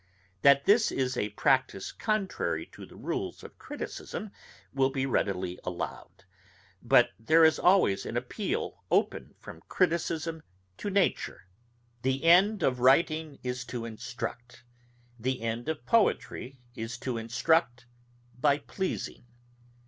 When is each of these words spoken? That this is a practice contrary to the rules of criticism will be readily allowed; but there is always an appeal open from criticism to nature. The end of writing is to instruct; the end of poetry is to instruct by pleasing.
That 0.41 0.65
this 0.65 0.91
is 0.91 1.15
a 1.15 1.29
practice 1.29 1.91
contrary 1.91 2.65
to 2.71 2.87
the 2.87 2.95
rules 2.95 3.43
of 3.43 3.59
criticism 3.59 4.31
will 4.73 4.89
be 4.89 5.05
readily 5.05 5.59
allowed; 5.63 6.25
but 6.81 7.11
there 7.19 7.45
is 7.45 7.59
always 7.59 8.03
an 8.07 8.17
appeal 8.17 8.83
open 8.89 9.35
from 9.37 9.61
criticism 9.69 10.41
to 10.77 10.89
nature. 10.89 11.45
The 12.01 12.23
end 12.23 12.63
of 12.63 12.79
writing 12.79 13.37
is 13.43 13.63
to 13.65 13.85
instruct; 13.85 14.63
the 15.19 15.43
end 15.43 15.69
of 15.69 15.85
poetry 15.85 16.57
is 16.73 16.97
to 17.01 17.19
instruct 17.19 17.85
by 18.39 18.57
pleasing. 18.57 19.27